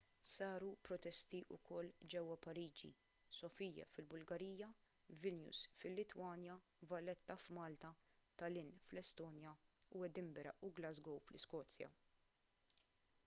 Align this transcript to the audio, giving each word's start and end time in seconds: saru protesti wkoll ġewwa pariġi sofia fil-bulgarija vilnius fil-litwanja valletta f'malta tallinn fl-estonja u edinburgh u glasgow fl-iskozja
saru 0.33 0.67
protesti 0.87 1.39
wkoll 1.55 1.89
ġewwa 2.13 2.37
pariġi 2.45 2.89
sofia 3.39 3.83
fil-bulgarija 3.97 4.69
vilnius 5.25 5.59
fil-litwanja 5.83 6.55
valletta 6.93 7.37
f'malta 7.43 7.91
tallinn 8.43 8.71
fl-estonja 8.87 9.51
u 9.99 10.03
edinburgh 10.09 10.65
u 10.69 10.73
glasgow 10.81 11.21
fl-iskozja 11.27 11.93